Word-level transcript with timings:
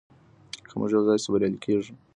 که 0.67 0.73
موږ 0.79 0.89
يو 0.95 1.01
ځای 1.07 1.19
سو 1.23 1.29
بريالي 1.33 1.57
کيږو. 1.63 1.93